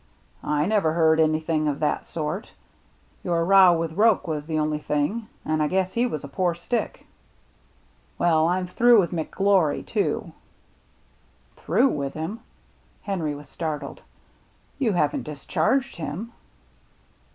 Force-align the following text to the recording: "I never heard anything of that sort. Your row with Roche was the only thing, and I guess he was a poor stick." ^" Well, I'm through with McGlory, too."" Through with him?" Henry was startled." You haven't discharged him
"I 0.61 0.65
never 0.65 0.93
heard 0.93 1.19
anything 1.19 1.67
of 1.67 1.79
that 1.79 2.07
sort. 2.07 2.53
Your 3.23 3.45
row 3.45 3.77
with 3.77 3.93
Roche 3.93 4.25
was 4.25 4.47
the 4.47 4.57
only 4.57 4.79
thing, 4.79 5.27
and 5.45 5.61
I 5.61 5.67
guess 5.67 5.93
he 5.93 6.07
was 6.07 6.23
a 6.23 6.27
poor 6.27 6.55
stick." 6.55 7.01
^" 7.03 7.05
Well, 8.17 8.47
I'm 8.47 8.65
through 8.65 8.99
with 8.99 9.11
McGlory, 9.11 9.85
too."" 9.85 10.31
Through 11.55 11.89
with 11.89 12.15
him?" 12.15 12.39
Henry 13.03 13.35
was 13.35 13.47
startled." 13.47 14.01
You 14.79 14.93
haven't 14.93 15.21
discharged 15.21 15.97
him 15.97 16.31